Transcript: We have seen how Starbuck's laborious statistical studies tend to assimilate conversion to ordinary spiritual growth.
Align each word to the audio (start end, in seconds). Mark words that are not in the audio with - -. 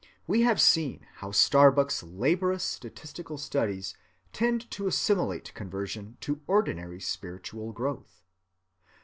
We 0.25 0.41
have 0.41 0.59
seen 0.59 1.05
how 1.17 1.29
Starbuck's 1.31 2.01
laborious 2.01 2.63
statistical 2.63 3.37
studies 3.37 3.93
tend 4.33 4.67
to 4.71 4.87
assimilate 4.87 5.53
conversion 5.53 6.17
to 6.21 6.41
ordinary 6.47 6.99
spiritual 6.99 7.71
growth. 7.71 8.23